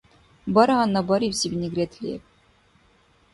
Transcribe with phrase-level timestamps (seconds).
[0.53, 2.23] Бара гьанна барибси винегрет леб.